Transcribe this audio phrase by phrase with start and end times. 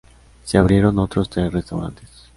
[0.45, 2.09] Se abrieron otros tres restaurantes.